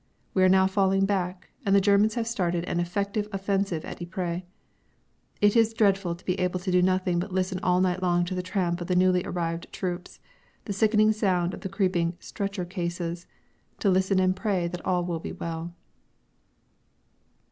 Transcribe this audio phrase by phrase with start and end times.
[0.33, 4.41] We are now falling back, and the Germans have started an effective offensive at Ypres.
[5.41, 8.33] It is dreadful to be able to do nothing but listen all night long to
[8.33, 10.19] the tramp of the newly arrived troops,
[10.65, 13.27] the sickening sound of the creeping "stretcher cases,"
[13.77, 15.71] to listen and to pray that all will be well.